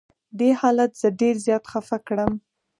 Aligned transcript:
دې 0.39 0.49
حالت 0.59 0.91
زه 1.01 1.07
ډېر 1.21 1.35
زیات 1.45 1.63
خفه 1.71 1.97
کړم. 2.07 2.31